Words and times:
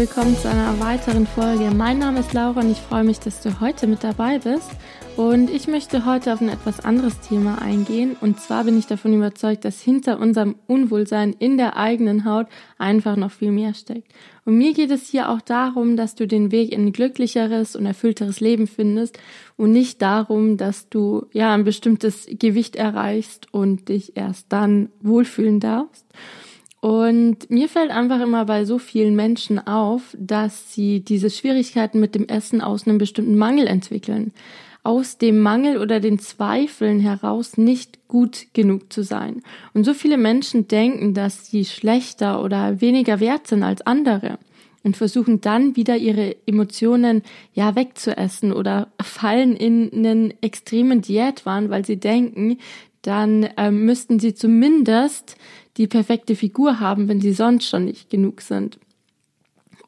willkommen 0.00 0.34
zu 0.34 0.48
einer 0.48 0.80
weiteren 0.80 1.26
Folge. 1.26 1.70
Mein 1.76 1.98
Name 1.98 2.20
ist 2.20 2.32
Laura 2.32 2.60
und 2.60 2.70
ich 2.70 2.78
freue 2.78 3.04
mich, 3.04 3.20
dass 3.20 3.42
du 3.42 3.60
heute 3.60 3.86
mit 3.86 4.02
dabei 4.02 4.38
bist. 4.38 4.70
Und 5.18 5.50
ich 5.50 5.68
möchte 5.68 6.06
heute 6.06 6.32
auf 6.32 6.40
ein 6.40 6.48
etwas 6.48 6.80
anderes 6.80 7.20
Thema 7.20 7.60
eingehen. 7.60 8.16
Und 8.18 8.40
zwar 8.40 8.64
bin 8.64 8.78
ich 8.78 8.86
davon 8.86 9.12
überzeugt, 9.12 9.66
dass 9.66 9.78
hinter 9.78 10.18
unserem 10.18 10.56
Unwohlsein 10.66 11.34
in 11.34 11.58
der 11.58 11.76
eigenen 11.76 12.24
Haut 12.24 12.46
einfach 12.78 13.16
noch 13.16 13.30
viel 13.30 13.50
mehr 13.50 13.74
steckt. 13.74 14.10
Und 14.46 14.56
mir 14.56 14.72
geht 14.72 14.90
es 14.90 15.06
hier 15.06 15.28
auch 15.28 15.42
darum, 15.42 15.98
dass 15.98 16.14
du 16.14 16.26
den 16.26 16.50
Weg 16.50 16.72
in 16.72 16.86
ein 16.86 16.92
glücklicheres 16.92 17.76
und 17.76 17.84
erfüllteres 17.84 18.40
Leben 18.40 18.68
findest 18.68 19.18
und 19.58 19.70
nicht 19.70 20.00
darum, 20.00 20.56
dass 20.56 20.88
du 20.88 21.26
ja 21.32 21.52
ein 21.52 21.64
bestimmtes 21.64 22.26
Gewicht 22.26 22.74
erreichst 22.74 23.52
und 23.52 23.90
dich 23.90 24.16
erst 24.16 24.46
dann 24.48 24.88
wohlfühlen 25.02 25.60
darfst. 25.60 26.06
Und 26.80 27.50
mir 27.50 27.68
fällt 27.68 27.90
einfach 27.90 28.20
immer 28.20 28.46
bei 28.46 28.64
so 28.64 28.78
vielen 28.78 29.14
Menschen 29.14 29.58
auf, 29.66 30.16
dass 30.18 30.72
sie 30.72 31.00
diese 31.00 31.28
Schwierigkeiten 31.28 32.00
mit 32.00 32.14
dem 32.14 32.26
Essen 32.26 32.62
aus 32.62 32.86
einem 32.86 32.96
bestimmten 32.96 33.36
Mangel 33.36 33.66
entwickeln 33.66 34.32
aus 34.82 35.18
dem 35.18 35.40
Mangel 35.40 35.78
oder 35.78 36.00
den 36.00 36.18
Zweifeln 36.18 37.00
heraus 37.00 37.58
nicht 37.58 38.08
gut 38.08 38.46
genug 38.54 38.92
zu 38.92 39.02
sein. 39.02 39.42
Und 39.74 39.84
so 39.84 39.94
viele 39.94 40.16
Menschen 40.16 40.68
denken, 40.68 41.14
dass 41.14 41.46
sie 41.46 41.64
schlechter 41.64 42.42
oder 42.42 42.80
weniger 42.80 43.20
wert 43.20 43.46
sind 43.46 43.62
als 43.62 43.82
andere 43.82 44.38
und 44.82 44.96
versuchen 44.96 45.42
dann 45.42 45.76
wieder 45.76 45.96
ihre 45.96 46.36
Emotionen 46.46 47.22
ja 47.52 47.76
wegzuessen 47.76 48.52
oder 48.52 48.88
fallen 49.02 49.54
in 49.54 49.90
einen 49.92 50.34
extremen 50.40 51.02
Diätwahn, 51.02 51.68
weil 51.68 51.84
sie 51.84 51.98
denken, 51.98 52.58
dann 53.02 53.48
ähm, 53.56 53.84
müssten 53.84 54.18
sie 54.18 54.34
zumindest 54.34 55.36
die 55.80 55.86
perfekte 55.86 56.36
Figur 56.36 56.78
haben, 56.78 57.08
wenn 57.08 57.22
sie 57.22 57.32
sonst 57.32 57.66
schon 57.66 57.86
nicht 57.86 58.10
genug 58.10 58.42
sind. 58.42 58.78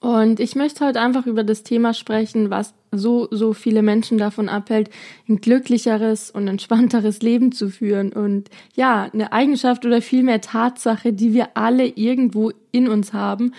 Und 0.00 0.40
ich 0.40 0.56
möchte 0.56 0.86
heute 0.86 1.02
einfach 1.02 1.26
über 1.26 1.44
das 1.44 1.64
Thema 1.64 1.92
sprechen, 1.92 2.48
was 2.48 2.72
so, 2.92 3.28
so 3.30 3.52
viele 3.52 3.82
Menschen 3.82 4.16
davon 4.16 4.48
abhält, 4.48 4.88
ein 5.28 5.42
glücklicheres 5.42 6.30
und 6.30 6.48
entspannteres 6.48 7.20
Leben 7.20 7.52
zu 7.52 7.68
führen. 7.68 8.10
Und 8.10 8.48
ja, 8.74 9.10
eine 9.12 9.34
Eigenschaft 9.34 9.84
oder 9.84 10.00
vielmehr 10.00 10.40
Tatsache, 10.40 11.12
die 11.12 11.34
wir 11.34 11.58
alle 11.58 11.86
irgendwo 11.86 12.52
in 12.70 12.88
uns 12.88 13.12
haben 13.12 13.52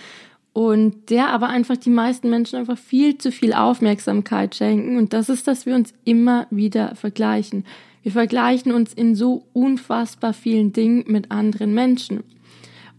und 0.52 1.10
der 1.10 1.28
aber 1.28 1.50
einfach 1.50 1.76
die 1.76 1.90
meisten 1.90 2.30
Menschen 2.30 2.58
einfach 2.58 2.78
viel 2.78 3.16
zu 3.16 3.30
viel 3.30 3.52
Aufmerksamkeit 3.52 4.56
schenken. 4.56 4.98
Und 4.98 5.12
das 5.12 5.28
ist, 5.28 5.46
dass 5.46 5.66
wir 5.66 5.76
uns 5.76 5.94
immer 6.04 6.48
wieder 6.50 6.96
vergleichen. 6.96 7.64
Wir 8.04 8.12
vergleichen 8.12 8.70
uns 8.70 8.92
in 8.92 9.14
so 9.14 9.46
unfassbar 9.54 10.34
vielen 10.34 10.74
Dingen 10.74 11.04
mit 11.06 11.30
anderen 11.30 11.72
Menschen. 11.72 12.22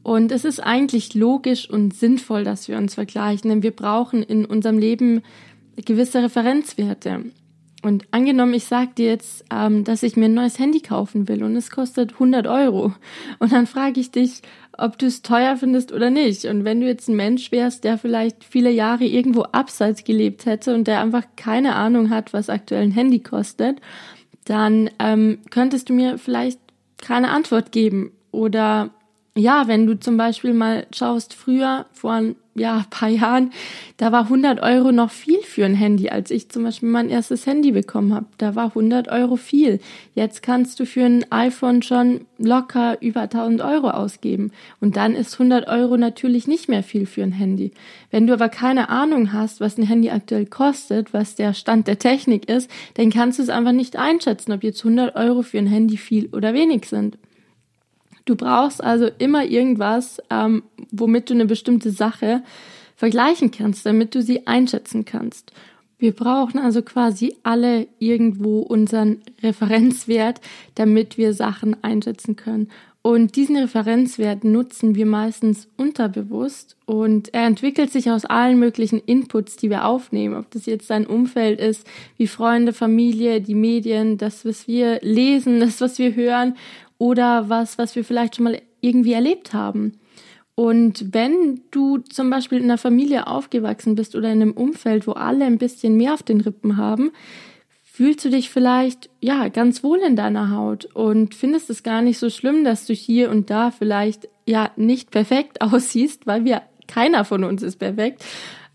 Und 0.01 0.31
es 0.31 0.45
ist 0.45 0.59
eigentlich 0.59 1.13
logisch 1.13 1.69
und 1.69 1.93
sinnvoll, 1.93 2.43
dass 2.43 2.67
wir 2.67 2.77
uns 2.77 2.95
vergleichen, 2.95 3.49
denn 3.49 3.63
wir 3.63 3.71
brauchen 3.71 4.23
in 4.23 4.45
unserem 4.45 4.79
Leben 4.79 5.21
gewisse 5.77 6.23
Referenzwerte. 6.23 7.23
Und 7.83 8.07
angenommen, 8.09 8.55
ich 8.55 8.65
sage 8.65 8.93
dir 8.97 9.05
jetzt, 9.05 9.45
ähm, 9.51 9.83
dass 9.83 10.01
ich 10.01 10.17
mir 10.17 10.25
ein 10.25 10.33
neues 10.33 10.57
Handy 10.57 10.79
kaufen 10.79 11.27
will 11.27 11.43
und 11.43 11.55
es 11.55 11.69
kostet 11.69 12.13
100 12.13 12.47
Euro. 12.47 12.95
Und 13.37 13.51
dann 13.51 13.67
frage 13.67 13.99
ich 13.99 14.09
dich, 14.09 14.41
ob 14.75 14.97
du 14.97 15.05
es 15.05 15.21
teuer 15.21 15.55
findest 15.55 15.91
oder 15.91 16.09
nicht. 16.09 16.45
Und 16.45 16.65
wenn 16.65 16.81
du 16.81 16.87
jetzt 16.87 17.09
ein 17.09 17.15
Mensch 17.15 17.51
wärst, 17.51 17.83
der 17.83 17.99
vielleicht 17.99 18.43
viele 18.43 18.71
Jahre 18.71 19.05
irgendwo 19.05 19.43
abseits 19.43 20.03
gelebt 20.03 20.47
hätte 20.47 20.73
und 20.73 20.87
der 20.87 20.99
einfach 20.99 21.25
keine 21.35 21.75
Ahnung 21.75 22.09
hat, 22.09 22.33
was 22.33 22.49
aktuell 22.49 22.81
ein 22.81 22.91
Handy 22.91 23.19
kostet, 23.19 23.79
dann 24.45 24.89
ähm, 24.99 25.39
könntest 25.49 25.89
du 25.89 25.93
mir 25.93 26.17
vielleicht 26.17 26.59
keine 26.97 27.31
Antwort 27.31 27.71
geben. 27.71 28.11
Oder 28.31 28.89
ja, 29.37 29.67
wenn 29.67 29.85
du 29.85 29.99
zum 29.99 30.15
Beispiel 30.15 30.53
mal 30.53 30.87
schaust, 30.93 31.33
früher, 31.33 31.85
vor 31.91 32.13
ein 32.13 32.35
ja, 32.57 32.85
paar 32.89 33.09
Jahren, 33.09 33.51
da 33.97 34.13
war 34.13 34.23
100 34.23 34.61
Euro 34.61 34.93
noch 34.93 35.11
viel 35.11 35.41
für 35.41 35.65
ein 35.65 35.75
Handy. 35.75 36.07
Als 36.07 36.31
ich 36.31 36.47
zum 36.47 36.63
Beispiel 36.63 36.87
mein 36.87 37.09
erstes 37.09 37.45
Handy 37.45 37.73
bekommen 37.73 38.13
habe, 38.13 38.27
da 38.37 38.55
war 38.55 38.67
100 38.67 39.09
Euro 39.09 39.35
viel. 39.35 39.81
Jetzt 40.13 40.41
kannst 40.41 40.79
du 40.79 40.85
für 40.85 41.03
ein 41.03 41.29
iPhone 41.33 41.81
schon 41.81 42.21
locker 42.37 43.01
über 43.01 43.23
1000 43.23 43.59
Euro 43.59 43.89
ausgeben. 43.89 44.51
Und 44.79 44.95
dann 44.95 45.15
ist 45.15 45.33
100 45.33 45.67
Euro 45.67 45.97
natürlich 45.97 46.47
nicht 46.47 46.69
mehr 46.69 46.81
viel 46.81 47.05
für 47.05 47.23
ein 47.23 47.33
Handy. 47.33 47.73
Wenn 48.11 48.27
du 48.27 48.33
aber 48.33 48.47
keine 48.47 48.87
Ahnung 48.87 49.33
hast, 49.33 49.59
was 49.59 49.77
ein 49.77 49.85
Handy 49.85 50.11
aktuell 50.11 50.45
kostet, 50.45 51.13
was 51.13 51.35
der 51.35 51.53
Stand 51.53 51.87
der 51.87 51.99
Technik 51.99 52.47
ist, 52.47 52.71
dann 52.93 53.09
kannst 53.09 53.39
du 53.39 53.43
es 53.43 53.49
einfach 53.49 53.73
nicht 53.73 53.97
einschätzen, 53.97 54.53
ob 54.53 54.63
jetzt 54.63 54.85
100 54.85 55.17
Euro 55.17 55.41
für 55.41 55.57
ein 55.57 55.67
Handy 55.67 55.97
viel 55.97 56.27
oder 56.27 56.53
wenig 56.53 56.85
sind. 56.85 57.17
Du 58.25 58.35
brauchst 58.35 58.83
also 58.83 59.09
immer 59.19 59.45
irgendwas, 59.45 60.21
ähm, 60.29 60.63
womit 60.91 61.29
du 61.29 61.35
eine 61.35 61.45
bestimmte 61.45 61.91
Sache 61.91 62.43
vergleichen 62.95 63.51
kannst, 63.51 63.85
damit 63.85 64.15
du 64.15 64.21
sie 64.21 64.47
einschätzen 64.47 65.05
kannst. 65.05 65.51
Wir 65.97 66.11
brauchen 66.11 66.59
also 66.59 66.81
quasi 66.81 67.35
alle 67.43 67.87
irgendwo 67.99 68.59
unseren 68.59 69.21
Referenzwert, 69.41 70.41
damit 70.75 71.17
wir 71.17 71.33
Sachen 71.33 71.81
einschätzen 71.83 72.35
können. 72.35 72.69
Und 73.01 73.35
diesen 73.35 73.55
Referenzwert 73.55 74.43
nutzen 74.43 74.95
wir 74.95 75.05
meistens 75.05 75.67
unterbewusst 75.77 76.75
und 76.87 77.31
er 77.35 77.45
entwickelt 77.45 77.91
sich 77.91 78.09
aus 78.09 78.25
allen 78.25 78.57
möglichen 78.57 78.99
Inputs, 78.99 79.57
die 79.57 79.69
wir 79.69 79.85
aufnehmen. 79.85 80.35
Ob 80.35 80.49
das 80.49 80.65
jetzt 80.65 80.89
dein 80.89 81.05
Umfeld 81.05 81.59
ist, 81.59 81.85
wie 82.17 82.25
Freunde, 82.25 82.73
Familie, 82.73 83.41
die 83.41 83.53
Medien, 83.53 84.17
das, 84.17 84.43
was 84.43 84.67
wir 84.67 84.99
lesen, 85.03 85.59
das, 85.59 85.81
was 85.81 85.99
wir 85.99 86.15
hören 86.15 86.55
oder 86.97 87.49
was, 87.49 87.77
was 87.77 87.95
wir 87.95 88.03
vielleicht 88.03 88.35
schon 88.35 88.45
mal 88.45 88.61
irgendwie 88.81 89.13
erlebt 89.13 89.53
haben. 89.53 89.99
Und 90.55 91.13
wenn 91.13 91.61
du 91.71 91.97
zum 91.97 92.29
Beispiel 92.29 92.59
in 92.59 92.65
einer 92.65 92.77
Familie 92.77 93.27
aufgewachsen 93.27 93.95
bist 93.95 94.15
oder 94.15 94.31
in 94.31 94.41
einem 94.41 94.53
Umfeld, 94.53 95.05
wo 95.05 95.11
alle 95.11 95.45
ein 95.45 95.57
bisschen 95.57 95.97
mehr 95.97 96.13
auf 96.13 96.23
den 96.23 96.39
Rippen 96.39 96.77
haben, 96.77 97.11
fühlst 97.83 98.23
du 98.23 98.29
dich 98.29 98.49
vielleicht, 98.49 99.09
ja, 99.21 99.49
ganz 99.49 99.83
wohl 99.83 99.99
in 99.99 100.15
deiner 100.15 100.51
Haut 100.51 100.85
und 100.93 101.35
findest 101.35 101.69
es 101.69 101.83
gar 101.83 102.01
nicht 102.01 102.19
so 102.19 102.29
schlimm, 102.29 102.63
dass 102.63 102.85
du 102.85 102.93
hier 102.93 103.29
und 103.29 103.49
da 103.49 103.71
vielleicht, 103.71 104.29
ja, 104.45 104.71
nicht 104.77 105.11
perfekt 105.11 105.61
aussiehst, 105.61 106.25
weil 106.25 106.45
wir, 106.45 106.61
keiner 106.87 107.25
von 107.25 107.43
uns 107.43 107.63
ist 107.63 107.77
perfekt. 107.77 108.23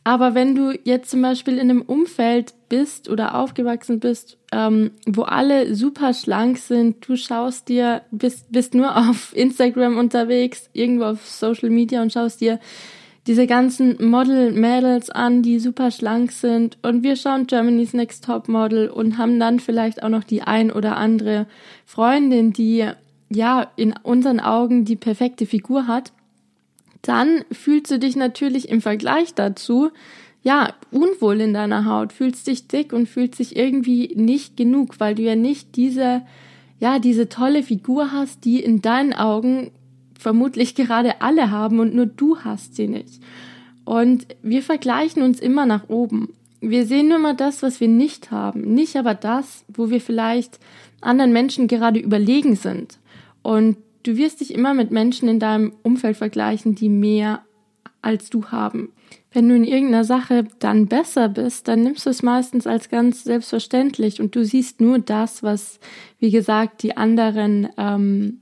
Aber 0.04 0.34
wenn 0.34 0.54
du 0.54 0.72
jetzt 0.84 1.10
zum 1.10 1.22
Beispiel 1.22 1.54
in 1.54 1.70
einem 1.70 1.82
Umfeld 1.82 2.54
bist 2.70 3.10
oder 3.10 3.34
aufgewachsen 3.34 4.00
bist, 4.00 4.38
ähm, 4.52 4.92
wo 5.04 5.22
alle 5.22 5.74
super 5.74 6.14
schlank 6.14 6.56
sind, 6.56 7.06
du 7.06 7.16
schaust 7.16 7.68
dir, 7.68 8.00
bist, 8.10 8.50
bist 8.50 8.72
nur 8.72 8.96
auf 8.96 9.32
Instagram 9.36 9.98
unterwegs, 9.98 10.70
irgendwo 10.72 11.04
auf 11.04 11.28
Social 11.28 11.68
Media 11.68 12.00
und 12.00 12.14
schaust 12.14 12.40
dir 12.40 12.58
diese 13.26 13.46
ganzen 13.46 14.02
Model-Mädels 14.02 15.10
an, 15.10 15.42
die 15.42 15.58
super 15.58 15.90
schlank 15.90 16.32
sind. 16.32 16.78
Und 16.82 17.02
wir 17.02 17.16
schauen 17.16 17.46
Germany's 17.46 17.92
Next 17.92 18.24
Top 18.24 18.48
Model 18.48 18.88
und 18.88 19.18
haben 19.18 19.38
dann 19.38 19.60
vielleicht 19.60 20.02
auch 20.02 20.08
noch 20.08 20.24
die 20.24 20.40
ein 20.40 20.72
oder 20.72 20.96
andere 20.96 21.46
Freundin, 21.84 22.54
die 22.54 22.88
ja 23.28 23.70
in 23.76 23.94
unseren 24.02 24.40
Augen 24.40 24.86
die 24.86 24.96
perfekte 24.96 25.44
Figur 25.44 25.86
hat. 25.86 26.12
Dann 27.02 27.44
fühlst 27.52 27.90
du 27.90 27.98
dich 27.98 28.16
natürlich 28.16 28.68
im 28.68 28.80
Vergleich 28.80 29.34
dazu 29.34 29.90
ja, 30.42 30.74
unwohl 30.90 31.40
in 31.40 31.54
deiner 31.54 31.84
Haut, 31.84 32.12
fühlst 32.12 32.46
dich 32.46 32.66
dick 32.66 32.92
und 32.92 33.08
fühlst 33.08 33.38
dich 33.38 33.56
irgendwie 33.56 34.12
nicht 34.16 34.56
genug, 34.56 34.98
weil 34.98 35.14
du 35.14 35.22
ja 35.22 35.36
nicht 35.36 35.76
diese, 35.76 36.22
ja, 36.78 36.98
diese 36.98 37.28
tolle 37.28 37.62
Figur 37.62 38.12
hast, 38.12 38.44
die 38.44 38.60
in 38.60 38.80
deinen 38.80 39.12
Augen 39.12 39.70
vermutlich 40.18 40.74
gerade 40.74 41.20
alle 41.20 41.50
haben 41.50 41.78
und 41.78 41.94
nur 41.94 42.06
du 42.06 42.38
hast 42.38 42.76
sie 42.76 42.88
nicht. 42.88 43.22
Und 43.84 44.26
wir 44.42 44.62
vergleichen 44.62 45.22
uns 45.22 45.40
immer 45.40 45.66
nach 45.66 45.88
oben. 45.88 46.34
Wir 46.60 46.86
sehen 46.86 47.08
nur 47.08 47.18
mal 47.18 47.34
das, 47.34 47.62
was 47.62 47.80
wir 47.80 47.88
nicht 47.88 48.30
haben, 48.30 48.74
nicht 48.74 48.96
aber 48.96 49.14
das, 49.14 49.64
wo 49.68 49.90
wir 49.90 50.00
vielleicht 50.00 50.58
anderen 51.00 51.32
Menschen 51.32 51.68
gerade 51.68 51.98
überlegen 51.98 52.56
sind. 52.56 52.98
Und 53.42 53.76
Du 54.02 54.16
wirst 54.16 54.40
dich 54.40 54.54
immer 54.54 54.72
mit 54.72 54.90
Menschen 54.90 55.28
in 55.28 55.38
deinem 55.38 55.74
Umfeld 55.82 56.16
vergleichen, 56.16 56.74
die 56.74 56.88
mehr 56.88 57.42
als 58.02 58.30
du 58.30 58.46
haben. 58.46 58.92
Wenn 59.32 59.48
du 59.48 59.54
in 59.54 59.64
irgendeiner 59.64 60.04
Sache 60.04 60.44
dann 60.58 60.86
besser 60.86 61.28
bist, 61.28 61.68
dann 61.68 61.82
nimmst 61.82 62.06
du 62.06 62.10
es 62.10 62.22
meistens 62.22 62.66
als 62.66 62.88
ganz 62.88 63.24
selbstverständlich 63.24 64.20
und 64.20 64.34
du 64.34 64.44
siehst 64.44 64.80
nur 64.80 64.98
das, 64.98 65.42
was, 65.42 65.78
wie 66.18 66.30
gesagt, 66.30 66.82
die 66.82 66.96
anderen, 66.96 67.68
ähm, 67.76 68.40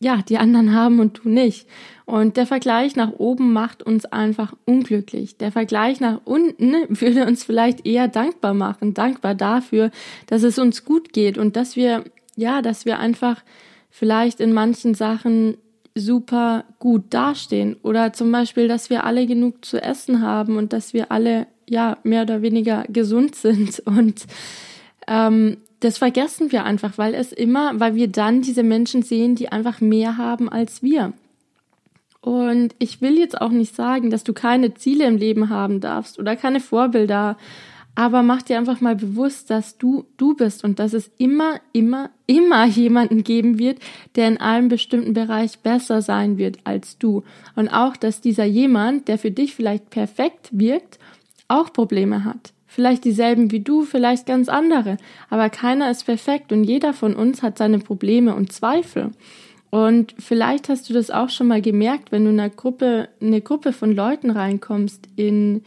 ja, 0.00 0.22
die 0.22 0.38
anderen 0.38 0.74
haben 0.74 1.00
und 1.00 1.20
du 1.22 1.28
nicht. 1.28 1.68
Und 2.06 2.36
der 2.36 2.46
Vergleich 2.46 2.96
nach 2.96 3.12
oben 3.12 3.52
macht 3.52 3.82
uns 3.82 4.06
einfach 4.06 4.54
unglücklich. 4.64 5.36
Der 5.36 5.52
Vergleich 5.52 6.00
nach 6.00 6.20
unten 6.24 6.74
würde 6.88 7.26
uns 7.26 7.44
vielleicht 7.44 7.86
eher 7.86 8.08
dankbar 8.08 8.54
machen, 8.54 8.94
dankbar 8.94 9.34
dafür, 9.34 9.90
dass 10.26 10.42
es 10.42 10.58
uns 10.58 10.84
gut 10.84 11.12
geht 11.12 11.36
und 11.36 11.56
dass 11.56 11.76
wir, 11.76 12.04
ja, 12.36 12.62
dass 12.62 12.86
wir 12.86 12.98
einfach 12.98 13.42
vielleicht 13.90 14.40
in 14.40 14.54
manchen 14.54 14.94
Sachen 14.94 15.58
super 15.94 16.64
gut 16.78 17.04
dastehen 17.10 17.76
oder 17.82 18.12
zum 18.12 18.32
Beispiel, 18.32 18.68
dass 18.68 18.90
wir 18.90 19.04
alle 19.04 19.26
genug 19.26 19.64
zu 19.64 19.82
essen 19.82 20.22
haben 20.22 20.56
und 20.56 20.72
dass 20.72 20.94
wir 20.94 21.12
alle 21.12 21.46
ja 21.68 21.98
mehr 22.02 22.22
oder 22.22 22.42
weniger 22.42 22.84
gesund 22.88 23.34
sind 23.34 23.80
und 23.86 24.26
ähm, 25.06 25.58
das 25.80 25.98
vergessen 25.98 26.52
wir 26.52 26.64
einfach, 26.64 26.96
weil 26.96 27.12
es 27.12 27.32
immer, 27.32 27.78
weil 27.80 27.96
wir 27.96 28.06
dann 28.06 28.40
diese 28.40 28.62
Menschen 28.62 29.02
sehen, 29.02 29.34
die 29.34 29.50
einfach 29.50 29.80
mehr 29.80 30.16
haben 30.16 30.48
als 30.48 30.82
wir. 30.82 31.12
Und 32.20 32.76
ich 32.78 33.00
will 33.00 33.18
jetzt 33.18 33.40
auch 33.40 33.50
nicht 33.50 33.74
sagen, 33.74 34.10
dass 34.10 34.22
du 34.22 34.32
keine 34.32 34.74
Ziele 34.74 35.06
im 35.06 35.16
Leben 35.16 35.48
haben 35.48 35.80
darfst 35.80 36.20
oder 36.20 36.36
keine 36.36 36.60
Vorbilder, 36.60 37.36
aber 37.94 38.22
mach 38.22 38.42
dir 38.42 38.58
einfach 38.58 38.80
mal 38.80 38.96
bewusst, 38.96 39.50
dass 39.50 39.76
du 39.76 40.06
du 40.16 40.34
bist 40.34 40.64
und 40.64 40.78
dass 40.78 40.94
es 40.94 41.10
immer, 41.18 41.60
immer, 41.72 42.10
immer 42.26 42.66
jemanden 42.66 43.22
geben 43.22 43.58
wird, 43.58 43.78
der 44.16 44.28
in 44.28 44.38
einem 44.38 44.68
bestimmten 44.68 45.12
Bereich 45.12 45.58
besser 45.58 46.00
sein 46.00 46.38
wird 46.38 46.58
als 46.64 46.96
du. 46.98 47.22
Und 47.54 47.68
auch, 47.68 47.96
dass 47.96 48.22
dieser 48.22 48.44
jemand, 48.44 49.08
der 49.08 49.18
für 49.18 49.30
dich 49.30 49.54
vielleicht 49.54 49.90
perfekt 49.90 50.48
wirkt, 50.52 50.98
auch 51.48 51.72
Probleme 51.72 52.24
hat. 52.24 52.52
Vielleicht 52.66 53.04
dieselben 53.04 53.50
wie 53.50 53.60
du, 53.60 53.82
vielleicht 53.82 54.24
ganz 54.24 54.48
andere. 54.48 54.96
Aber 55.28 55.50
keiner 55.50 55.90
ist 55.90 56.04
perfekt 56.04 56.50
und 56.52 56.64
jeder 56.64 56.94
von 56.94 57.14
uns 57.14 57.42
hat 57.42 57.58
seine 57.58 57.78
Probleme 57.78 58.34
und 58.34 58.50
Zweifel. 58.52 59.10
Und 59.68 60.14
vielleicht 60.18 60.70
hast 60.70 60.88
du 60.88 60.94
das 60.94 61.10
auch 61.10 61.28
schon 61.28 61.48
mal 61.48 61.60
gemerkt, 61.60 62.12
wenn 62.12 62.24
du 62.24 62.30
in 62.30 62.40
einer 62.40 62.48
Gruppe, 62.48 63.10
eine 63.20 63.42
Gruppe 63.42 63.74
von 63.74 63.94
Leuten 63.94 64.30
reinkommst, 64.30 65.06
in, 65.16 65.62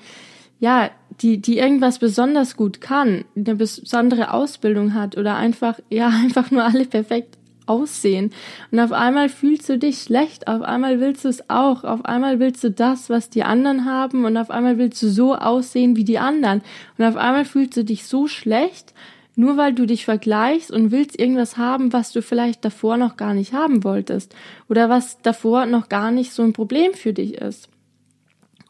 ja, 0.59 0.89
die, 1.21 1.39
die 1.41 1.57
irgendwas 1.57 1.99
besonders 1.99 2.55
gut 2.57 2.81
kann, 2.81 3.25
eine 3.35 3.55
besondere 3.55 4.33
Ausbildung 4.33 4.93
hat 4.93 5.17
oder 5.17 5.35
einfach, 5.35 5.79
ja, 5.89 6.07
einfach 6.09 6.51
nur 6.51 6.63
alle 6.63 6.85
perfekt 6.85 7.37
aussehen. 7.67 8.31
Und 8.71 8.79
auf 8.79 8.91
einmal 8.91 9.29
fühlst 9.29 9.67
du 9.69 9.77
dich 9.77 9.99
schlecht, 9.99 10.47
auf 10.47 10.61
einmal 10.61 10.99
willst 10.99 11.25
du 11.25 11.29
es 11.29 11.49
auch, 11.49 11.83
auf 11.83 12.05
einmal 12.05 12.39
willst 12.39 12.63
du 12.63 12.69
das, 12.69 13.09
was 13.09 13.29
die 13.29 13.43
anderen 13.43 13.85
haben 13.85 14.25
und 14.25 14.37
auf 14.37 14.51
einmal 14.51 14.77
willst 14.77 15.01
du 15.01 15.09
so 15.09 15.35
aussehen 15.35 15.95
wie 15.95 16.03
die 16.03 16.19
anderen. 16.19 16.61
Und 16.97 17.05
auf 17.05 17.15
einmal 17.15 17.45
fühlst 17.45 17.75
du 17.75 17.83
dich 17.83 18.05
so 18.05 18.27
schlecht, 18.27 18.93
nur 19.35 19.57
weil 19.57 19.73
du 19.73 19.85
dich 19.85 20.05
vergleichst 20.05 20.71
und 20.71 20.91
willst 20.91 21.19
irgendwas 21.19 21.57
haben, 21.57 21.91
was 21.91 22.11
du 22.11 22.21
vielleicht 22.21 22.63
davor 22.63 22.97
noch 22.97 23.17
gar 23.17 23.33
nicht 23.33 23.53
haben 23.53 23.83
wolltest 23.83 24.35
oder 24.69 24.89
was 24.89 25.21
davor 25.21 25.65
noch 25.65 25.89
gar 25.89 26.11
nicht 26.11 26.31
so 26.31 26.43
ein 26.43 26.53
Problem 26.53 26.93
für 26.93 27.13
dich 27.13 27.35
ist. 27.35 27.69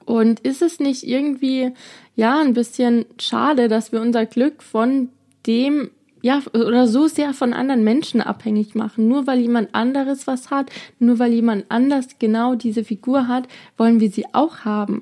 Und 0.06 0.40
ist 0.42 0.62
es 0.62 0.80
nicht 0.80 1.04
irgendwie, 1.04 1.72
ja, 2.16 2.40
ein 2.40 2.54
bisschen 2.54 3.06
schade, 3.20 3.68
dass 3.68 3.92
wir 3.92 4.02
unser 4.02 4.26
Glück 4.26 4.62
von 4.62 5.10
dem, 5.48 5.90
ja, 6.22 6.42
oder 6.54 6.88
so 6.88 7.08
sehr 7.08 7.34
von 7.34 7.54
anderen 7.54 7.84
Menschen 7.84 8.22
abhängig 8.22 8.76
machen? 8.76 9.08
Nur 9.08 9.28
weil 9.28 9.40
jemand 9.40 9.74
anderes 9.74 10.28
was 10.28 10.52
hat, 10.52 10.70
nur 11.00 11.20
weil 11.20 11.34
jemand 11.34 11.66
anders 11.70 12.20
genau 12.20 12.56
diese 12.56 12.84
Figur 12.84 13.28
hat, 13.28 13.48
wollen 13.78 14.00
wir 14.00 14.12
sie 14.12 14.26
auch 14.34 14.60
haben. 14.60 15.02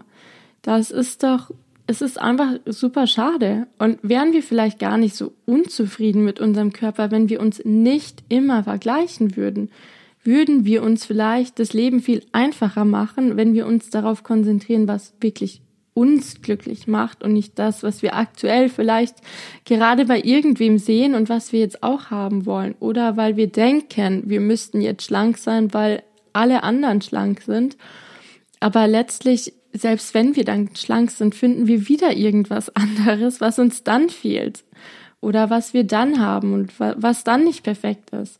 Das 0.62 0.92
ist 0.92 1.24
doch 1.24 1.52
es 1.86 2.02
ist 2.02 2.20
einfach 2.20 2.54
super 2.66 3.08
schade. 3.08 3.68
Und 3.78 4.00
wären 4.02 4.34
wir 4.34 4.44
vielleicht 4.44 4.80
gar 4.80 4.98
nicht 4.98 5.16
so 5.16 5.34
unzufrieden 5.46 6.24
mit 6.24 6.40
unserem 6.40 6.72
Körper, 6.72 7.12
wenn 7.12 7.30
wir 7.30 7.42
uns 7.42 7.62
nicht 7.66 8.24
immer 8.30 8.64
vergleichen 8.64 9.36
würden, 9.36 9.70
würden 10.24 10.66
wir 10.66 10.84
uns 10.84 11.06
vielleicht 11.06 11.60
das 11.60 11.74
Leben 11.74 12.02
viel 12.02 12.24
einfacher 12.32 12.86
machen, 12.86 13.38
wenn 13.38 13.54
wir 13.54 13.68
uns 13.68 13.90
darauf 13.90 14.24
konzentrieren, 14.24 14.88
was 14.88 15.14
wirklich 15.20 15.62
uns 15.94 16.42
glücklich 16.42 16.88
macht 16.88 17.24
und 17.24 17.34
nicht 17.34 17.60
das, 17.60 17.84
was 17.84 18.02
wir 18.02 18.16
aktuell 18.16 18.70
vielleicht 18.70 19.16
gerade 19.66 20.06
bei 20.06 20.20
irgendwem 20.20 20.80
sehen 20.80 21.14
und 21.14 21.30
was 21.30 21.52
wir 21.52 21.60
jetzt 21.60 21.84
auch 21.84 22.10
haben 22.10 22.46
wollen. 22.46 22.76
Oder 22.80 23.16
weil 23.16 23.38
wir 23.38 23.48
denken, 23.48 24.24
wir 24.26 24.40
müssten 24.40 24.82
jetzt 24.82 25.04
schlank 25.04 25.38
sein, 25.38 25.74
weil 25.74 26.04
alle 26.32 26.64
anderen 26.64 27.02
schlank 27.02 27.42
sind. 27.42 27.78
Aber 28.60 28.88
letztlich 28.88 29.54
selbst 29.74 30.14
wenn 30.14 30.36
wir 30.36 30.46
dann 30.46 30.70
schlank 30.76 31.12
sind, 31.12 31.36
finden 31.36 31.68
wir 31.68 31.88
wieder 31.90 32.16
irgendwas 32.16 32.70
anderes, 32.76 33.42
was 33.42 33.60
uns 33.60 33.84
dann 33.84 34.10
fehlt 34.10 34.64
oder 35.20 35.50
was 35.50 35.74
wir 35.74 35.84
dann 35.84 36.20
haben 36.20 36.54
und 36.54 36.80
was 36.80 37.24
dann 37.24 37.44
nicht 37.44 37.64
perfekt 37.64 38.12
ist. 38.12 38.40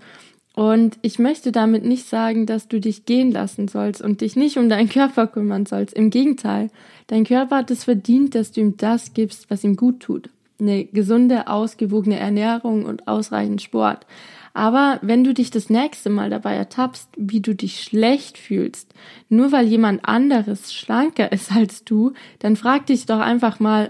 Und 0.56 1.00
ich 1.02 1.18
möchte 1.18 1.52
damit 1.52 1.84
nicht 1.84 2.08
sagen, 2.08 2.46
dass 2.46 2.68
du 2.68 2.80
dich 2.80 3.06
gehen 3.06 3.32
lassen 3.32 3.68
sollst 3.68 4.02
und 4.02 4.22
dich 4.22 4.36
nicht 4.36 4.58
um 4.58 4.70
deinen 4.70 4.90
Körper 4.90 5.26
kümmern 5.26 5.66
sollst. 5.66 5.96
Im 5.96 6.12
Gegenteil, 6.12 6.70
dein 7.08 7.26
Körper 7.26 7.58
hat 7.58 7.72
es 7.72 7.86
verdient, 7.86 8.36
dass 8.36 8.52
du 8.52 8.62
ihm 8.62 8.78
das 8.78 9.14
gibst, 9.14 9.50
was 9.50 9.64
ihm 9.64 9.76
gut 9.76 10.02
tut. 10.02 10.30
Eine 10.60 10.86
gesunde, 10.86 11.48
ausgewogene 11.48 12.20
Ernährung 12.20 12.86
und 12.86 13.08
ausreichend 13.08 13.64
Sport. 13.64 14.06
Aber 14.54 15.00
wenn 15.02 15.24
du 15.24 15.34
dich 15.34 15.50
das 15.50 15.72
nächste 15.72 16.12
Mal 16.12 16.30
dabei 16.30 16.54
ertappst, 16.54 17.10
wie 17.18 17.42
du 17.42 17.56
dich 17.56 17.82
schlecht 17.82 18.38
fühlst, 18.38 18.94
nur 19.30 19.52
weil 19.52 19.66
jemand 19.66 20.06
anderes 20.06 20.72
schlanker 20.72 21.32
ist 21.32 21.52
als 21.52 21.84
du, 21.84 22.14
dann 22.38 22.56
frag 22.56 22.86
dich 22.86 23.08
doch 23.08 23.20
einfach 23.20 23.60
mal, 23.60 23.90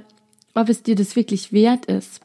ob 0.55 0.69
es 0.69 0.81
dir 0.81 0.95
das 0.95 1.17
wirklich 1.17 1.51
wert 1.51 1.87
ist. 1.87 2.21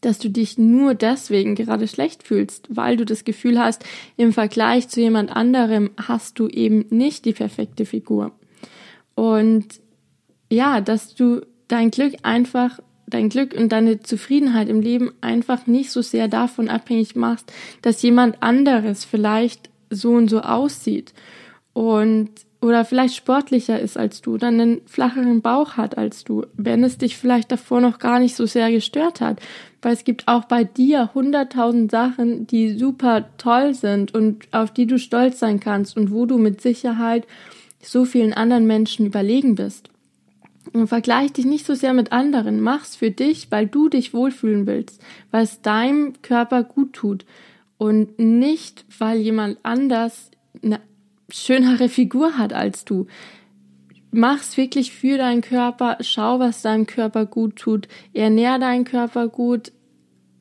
Dass 0.00 0.18
du 0.18 0.30
dich 0.30 0.58
nur 0.58 0.94
deswegen 0.94 1.54
gerade 1.54 1.88
schlecht 1.88 2.22
fühlst, 2.22 2.68
weil 2.70 2.96
du 2.96 3.04
das 3.04 3.24
Gefühl 3.24 3.58
hast, 3.58 3.84
im 4.16 4.32
Vergleich 4.32 4.88
zu 4.88 5.00
jemand 5.00 5.30
anderem 5.34 5.90
hast 5.96 6.38
du 6.38 6.48
eben 6.48 6.84
nicht 6.90 7.24
die 7.24 7.32
perfekte 7.32 7.84
Figur. 7.84 8.32
Und 9.14 9.66
ja, 10.50 10.80
dass 10.80 11.14
du 11.14 11.40
dein 11.66 11.90
Glück 11.90 12.14
einfach 12.22 12.78
dein 13.08 13.28
Glück 13.28 13.54
und 13.54 13.72
deine 13.72 14.00
Zufriedenheit 14.00 14.68
im 14.68 14.80
Leben 14.80 15.12
einfach 15.20 15.66
nicht 15.66 15.90
so 15.90 16.02
sehr 16.02 16.28
davon 16.28 16.68
abhängig 16.68 17.16
machst, 17.16 17.52
dass 17.82 18.02
jemand 18.02 18.42
anderes 18.42 19.04
vielleicht 19.04 19.70
so 19.90 20.12
und 20.12 20.28
so 20.28 20.40
aussieht 20.40 21.14
und 21.72 22.30
oder 22.60 22.84
vielleicht 22.84 23.14
sportlicher 23.14 23.78
ist 23.78 23.96
als 23.96 24.20
du, 24.20 24.36
dann 24.36 24.60
einen 24.60 24.80
flacheren 24.86 25.42
Bauch 25.42 25.76
hat 25.76 25.96
als 25.96 26.24
du, 26.24 26.44
wenn 26.56 26.82
es 26.82 26.98
dich 26.98 27.16
vielleicht 27.16 27.52
davor 27.52 27.80
noch 27.80 28.00
gar 28.00 28.18
nicht 28.18 28.34
so 28.34 28.46
sehr 28.46 28.70
gestört 28.72 29.20
hat. 29.20 29.40
Weil 29.80 29.92
es 29.92 30.02
gibt 30.02 30.26
auch 30.26 30.44
bei 30.44 30.64
dir 30.64 31.10
hunderttausend 31.14 31.90
Sachen, 31.90 32.48
die 32.48 32.76
super 32.76 33.28
toll 33.38 33.74
sind 33.74 34.12
und 34.12 34.48
auf 34.50 34.72
die 34.72 34.86
du 34.86 34.98
stolz 34.98 35.38
sein 35.38 35.60
kannst 35.60 35.96
und 35.96 36.10
wo 36.10 36.26
du 36.26 36.36
mit 36.36 36.60
Sicherheit 36.60 37.28
so 37.80 38.04
vielen 38.04 38.32
anderen 38.32 38.66
Menschen 38.66 39.06
überlegen 39.06 39.54
bist. 39.54 39.90
Und 40.72 40.88
vergleich 40.88 41.32
dich 41.32 41.46
nicht 41.46 41.64
so 41.64 41.74
sehr 41.74 41.94
mit 41.94 42.10
anderen. 42.10 42.60
Mach's 42.60 42.96
für 42.96 43.12
dich, 43.12 43.50
weil 43.50 43.68
du 43.68 43.88
dich 43.88 44.12
wohlfühlen 44.12 44.66
willst, 44.66 45.00
weil 45.30 45.44
es 45.44 45.62
deinem 45.62 46.20
Körper 46.22 46.64
gut 46.64 46.92
tut. 46.92 47.24
Und 47.78 48.18
nicht, 48.18 48.84
weil 48.98 49.18
jemand 49.18 49.58
anders 49.62 50.32
eine 50.62 50.80
schönere 51.30 51.88
Figur 51.88 52.38
hat 52.38 52.52
als 52.52 52.84
du. 52.84 53.06
Mach's 54.10 54.56
wirklich 54.56 54.92
für 54.92 55.18
deinen 55.18 55.42
Körper. 55.42 55.98
Schau, 56.00 56.38
was 56.38 56.62
deinem 56.62 56.86
Körper 56.86 57.26
gut 57.26 57.56
tut. 57.56 57.88
Ernähr 58.14 58.58
deinen 58.58 58.84
Körper 58.84 59.28
gut, 59.28 59.72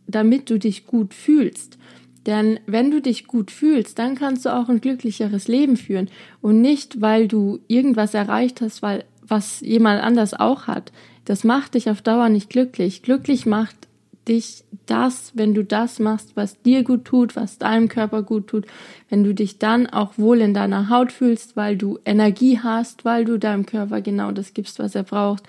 damit 0.07 0.49
du 0.49 0.57
dich 0.57 0.85
gut 0.85 1.13
fühlst. 1.13 1.77
Denn 2.25 2.59
wenn 2.65 2.91
du 2.91 3.01
dich 3.01 3.27
gut 3.27 3.51
fühlst, 3.51 3.99
dann 3.99 4.15
kannst 4.15 4.45
du 4.45 4.53
auch 4.53 4.69
ein 4.69 4.81
glücklicheres 4.81 5.47
Leben 5.47 5.77
führen. 5.77 6.09
Und 6.41 6.61
nicht, 6.61 7.01
weil 7.01 7.27
du 7.27 7.59
irgendwas 7.67 8.13
erreicht 8.13 8.61
hast, 8.61 8.81
weil 8.81 9.05
was 9.21 9.61
jemand 9.61 10.01
anders 10.01 10.33
auch 10.33 10.67
hat. 10.67 10.91
Das 11.25 11.43
macht 11.43 11.73
dich 11.73 11.89
auf 11.89 12.01
Dauer 12.01 12.29
nicht 12.29 12.49
glücklich. 12.49 13.01
Glücklich 13.01 13.45
macht 13.45 13.86
dich 14.27 14.63
das, 14.85 15.31
wenn 15.35 15.53
du 15.53 15.63
das 15.63 15.99
machst, 15.99 16.35
was 16.35 16.61
dir 16.61 16.83
gut 16.83 17.05
tut, 17.05 17.35
was 17.35 17.57
deinem 17.57 17.87
Körper 17.87 18.23
gut 18.23 18.47
tut, 18.47 18.65
wenn 19.09 19.23
du 19.23 19.33
dich 19.33 19.59
dann 19.59 19.87
auch 19.87 20.17
wohl 20.17 20.41
in 20.41 20.53
deiner 20.53 20.89
Haut 20.89 21.11
fühlst, 21.11 21.55
weil 21.55 21.77
du 21.77 21.99
Energie 22.05 22.59
hast, 22.59 23.05
weil 23.05 23.25
du 23.25 23.37
deinem 23.37 23.65
Körper 23.65 24.01
genau 24.01 24.31
das 24.31 24.53
gibst, 24.53 24.79
was 24.79 24.95
er 24.95 25.03
braucht, 25.03 25.43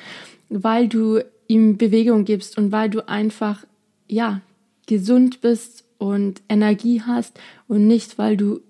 weil 0.48 0.88
du 0.88 1.20
ihm 1.46 1.76
Bewegung 1.76 2.24
gibst 2.24 2.58
und 2.58 2.72
weil 2.72 2.90
du 2.90 3.08
einfach, 3.08 3.64
ja, 4.06 4.40
gesund 4.86 5.40
bist 5.40 5.84
und 5.98 6.40
Energie 6.48 7.02
hast 7.02 7.38
und 7.66 7.86
nicht, 7.86 8.18
weil 8.18 8.36
du 8.36 8.60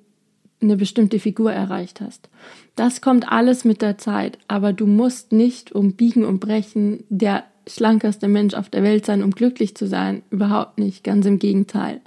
eine 0.60 0.76
bestimmte 0.76 1.20
Figur 1.20 1.52
erreicht 1.52 2.00
hast. 2.00 2.28
Das 2.74 3.00
kommt 3.00 3.30
alles 3.30 3.64
mit 3.64 3.82
der 3.82 3.98
Zeit, 3.98 4.38
aber 4.48 4.72
du 4.72 4.86
musst 4.86 5.32
nicht 5.32 5.72
um 5.72 5.92
Biegen 5.92 6.24
und 6.24 6.40
Brechen 6.40 7.04
der 7.08 7.44
schlankeste 7.68 8.28
Mensch 8.28 8.54
auf 8.54 8.68
der 8.68 8.82
Welt 8.82 9.06
sein, 9.06 9.22
um 9.22 9.30
glücklich 9.30 9.76
zu 9.76 9.86
sein. 9.86 10.22
Überhaupt 10.30 10.78
nicht, 10.78 11.04
ganz 11.04 11.26
im 11.26 11.38
Gegenteil. 11.38 12.00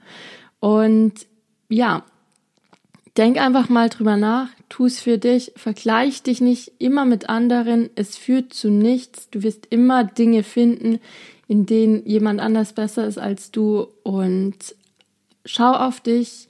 Und 0.60 1.14
ja, 1.70 2.04
denk 3.18 3.40
einfach 3.40 3.70
mal 3.70 3.90
drüber 3.90 4.18
nach, 4.18 4.50
tu 4.70 4.86
es 4.86 5.00
für 5.00 5.18
dich, 5.18 5.54
vergleich 5.56 6.24
dich 6.24 6.42
nicht 6.42 6.74
immer 6.80 7.06
mit 7.06 7.30
anderen, 7.30 7.90
es 7.96 8.18
führt 8.18 8.54
zu 8.54 8.70
nichts. 8.70 9.30
Du 9.30 9.44
wirst 9.44 9.68
immer 9.70 10.04
Dinge 10.04 10.44
finden, 10.44 11.00
in 11.48 11.66
denen 11.66 12.06
jemand 12.06 12.40
anders 12.40 12.74
besser 12.74 13.06
ist 13.06 13.18
als 13.18 13.52
du 13.52 13.88
und 14.04 14.56
schau 15.46 15.74
auf 15.74 16.00
dich, 16.00 16.48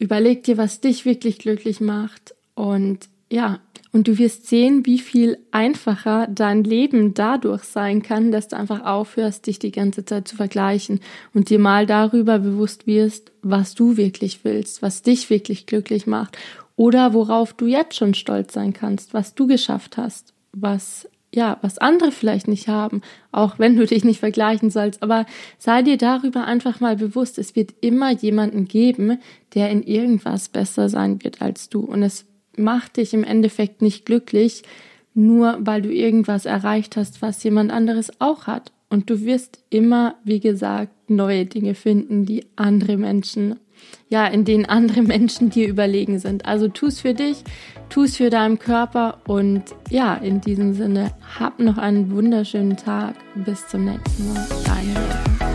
Überleg 0.00 0.44
dir, 0.44 0.56
was 0.56 0.80
dich 0.80 1.04
wirklich 1.04 1.38
glücklich 1.38 1.82
macht 1.82 2.34
und 2.54 3.00
ja, 3.30 3.60
und 3.92 4.06
du 4.06 4.18
wirst 4.18 4.46
sehen, 4.46 4.86
wie 4.86 4.98
viel 4.98 5.38
einfacher 5.50 6.28
dein 6.28 6.62
Leben 6.62 7.14
dadurch 7.14 7.64
sein 7.64 8.02
kann, 8.02 8.30
dass 8.30 8.48
du 8.48 8.56
einfach 8.56 8.84
aufhörst, 8.84 9.46
dich 9.46 9.58
die 9.58 9.72
ganze 9.72 10.04
Zeit 10.04 10.28
zu 10.28 10.36
vergleichen 10.36 11.00
und 11.34 11.50
dir 11.50 11.58
mal 11.58 11.86
darüber 11.86 12.38
bewusst 12.38 12.86
wirst, 12.86 13.32
was 13.42 13.74
du 13.74 13.96
wirklich 13.96 14.44
willst, 14.44 14.82
was 14.82 15.02
dich 15.02 15.28
wirklich 15.28 15.66
glücklich 15.66 16.06
macht 16.06 16.38
oder 16.76 17.14
worauf 17.14 17.52
du 17.52 17.66
jetzt 17.66 17.96
schon 17.96 18.14
stolz 18.14 18.52
sein 18.52 18.72
kannst, 18.72 19.12
was 19.12 19.34
du 19.34 19.46
geschafft 19.46 19.96
hast, 19.96 20.34
was 20.52 21.08
ja, 21.32 21.58
was 21.62 21.78
andere 21.78 22.10
vielleicht 22.10 22.48
nicht 22.48 22.66
haben, 22.66 23.02
auch 23.30 23.60
wenn 23.60 23.76
du 23.76 23.86
dich 23.86 24.04
nicht 24.04 24.18
vergleichen 24.18 24.68
sollst, 24.70 25.00
aber 25.00 25.26
sei 25.58 25.82
dir 25.82 25.96
darüber 25.96 26.44
einfach 26.44 26.80
mal 26.80 26.96
bewusst, 26.96 27.38
es 27.38 27.54
wird 27.54 27.72
immer 27.80 28.10
jemanden 28.10 28.66
geben, 28.66 29.18
der 29.54 29.70
in 29.70 29.84
irgendwas 29.84 30.48
besser 30.48 30.88
sein 30.88 31.22
wird 31.22 31.40
als 31.40 31.68
du. 31.68 31.82
Und 31.82 32.02
es 32.02 32.26
macht 32.56 32.96
dich 32.96 33.14
im 33.14 33.24
Endeffekt 33.24 33.82
nicht 33.82 34.06
glücklich, 34.06 34.62
nur 35.14 35.58
weil 35.60 35.82
du 35.82 35.92
irgendwas 35.92 36.46
erreicht 36.46 36.96
hast, 36.96 37.22
was 37.22 37.42
jemand 37.42 37.72
anderes 37.72 38.20
auch 38.20 38.46
hat. 38.46 38.72
Und 38.88 39.08
du 39.08 39.20
wirst 39.24 39.62
immer, 39.70 40.16
wie 40.24 40.40
gesagt, 40.40 40.92
neue 41.08 41.46
Dinge 41.46 41.74
finden, 41.74 42.26
die 42.26 42.46
andere 42.56 42.96
Menschen, 42.96 43.56
ja, 44.08 44.26
in 44.26 44.44
denen 44.44 44.66
andere 44.66 45.02
Menschen 45.14 45.50
dir 45.50 45.68
überlegen 45.68 46.18
sind. 46.18 46.44
Also 46.44 46.68
tu 46.68 46.86
es 46.86 47.00
für 47.00 47.14
dich, 47.14 47.44
tu 47.88 48.02
es 48.02 48.16
für 48.16 48.30
deinen 48.30 48.58
Körper 48.58 49.20
und 49.26 49.62
ja, 49.90 50.14
in 50.14 50.40
diesem 50.40 50.74
Sinne, 50.74 51.12
hab 51.38 51.60
noch 51.60 51.78
einen 51.78 52.10
wunderschönen 52.10 52.76
Tag. 52.76 53.14
Bis 53.44 53.66
zum 53.68 53.84
nächsten 53.84 54.32
Mal. 54.32 54.46
Deine 54.64 55.49